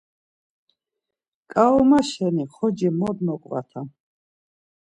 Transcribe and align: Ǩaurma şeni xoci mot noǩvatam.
Ǩaurma 1.51 1.99
şeni 2.09 2.45
xoci 2.53 2.89
mot 2.99 3.17
noǩvatam. 3.25 3.87